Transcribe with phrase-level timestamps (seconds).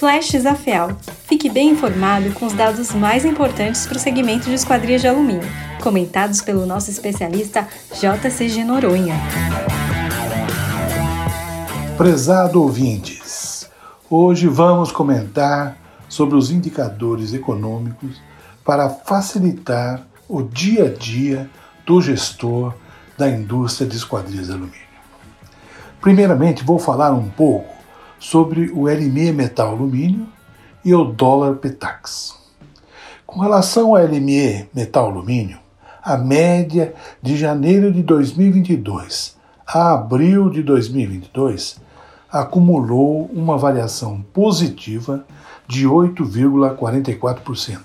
[0.00, 0.96] Flashes AFEAL.
[1.26, 5.46] Fique bem informado com os dados mais importantes para o segmento de esquadrias de alumínio,
[5.82, 9.14] comentados pelo nosso especialista JCG Noronha.
[11.98, 13.68] Prezado ouvintes,
[14.08, 15.76] hoje vamos comentar
[16.08, 18.22] sobre os indicadores econômicos
[18.64, 21.50] para facilitar o dia a dia
[21.84, 22.72] do gestor
[23.18, 24.80] da indústria de esquadrias de alumínio.
[26.00, 27.79] Primeiramente, vou falar um pouco
[28.20, 30.28] sobre o LME metal alumínio
[30.84, 32.38] e o dólar Petax.
[33.26, 35.58] Com relação ao LME metal alumínio,
[36.00, 39.40] a média de janeiro de 2022
[39.72, 41.80] a abril de 2022
[42.30, 45.24] acumulou uma variação positiva
[45.68, 47.78] de 8,44%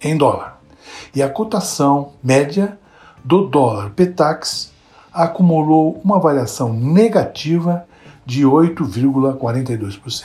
[0.00, 0.58] em dólar.
[1.14, 2.78] E a cotação média
[3.22, 4.72] do dólar Petax
[5.12, 7.86] acumulou uma variação negativa
[8.26, 10.24] de 8,42%.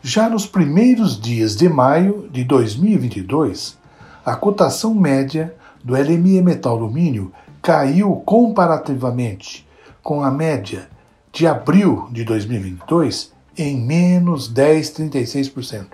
[0.00, 3.76] Já nos primeiros dias de maio de 2022,
[4.24, 9.66] a cotação média do LME metal alumínio caiu comparativamente
[10.02, 10.88] com a média
[11.32, 15.86] de abril de 2022 em menos 10,36%.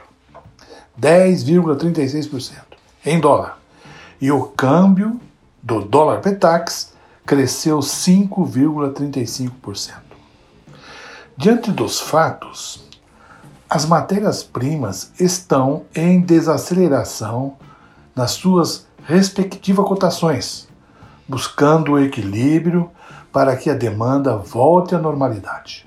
[1.00, 2.56] 10,36%
[3.06, 3.60] em dólar.
[4.20, 5.20] E o câmbio
[5.62, 6.92] do dólar Petax
[7.24, 10.07] cresceu 5,35%.
[11.40, 12.84] Diante dos fatos,
[13.70, 17.54] as matérias-primas estão em desaceleração
[18.12, 20.66] nas suas respectivas cotações,
[21.28, 22.90] buscando o equilíbrio
[23.32, 25.86] para que a demanda volte à normalidade.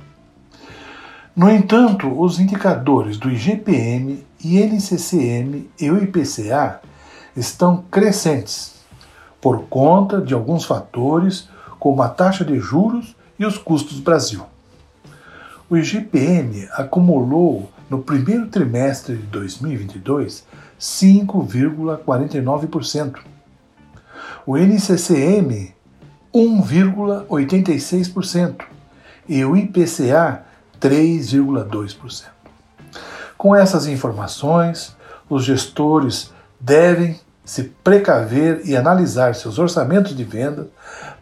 [1.35, 6.79] No entanto, os indicadores do IGPM, INCCM e o IPCA
[7.35, 8.75] estão crescentes
[9.41, 14.45] por conta de alguns fatores, como a taxa de juros e os custos do Brasil.
[15.71, 20.43] O IGPM acumulou no primeiro trimestre de 2022
[20.77, 23.19] 5,49%.
[24.45, 25.73] O NCCM
[26.35, 28.65] 1,86%
[29.29, 30.43] e o IPCA
[30.77, 32.25] 3,2%.
[33.37, 34.93] Com essas informações,
[35.29, 40.67] os gestores devem se precaver e analisar seus orçamentos de venda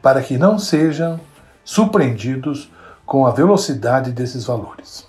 [0.02, 1.20] para que não sejam
[1.64, 2.72] surpreendidos
[3.10, 5.04] com a velocidade desses valores.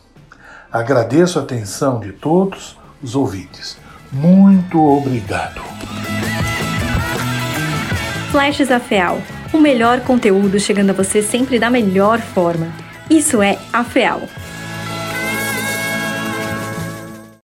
[0.72, 3.76] Agradeço a atenção de todos os ouvintes.
[4.10, 5.60] Muito obrigado.
[8.32, 9.18] Flashes AFEAL,
[9.52, 12.68] o melhor conteúdo chegando a você sempre da melhor forma.
[13.10, 14.22] Isso é AFEAL.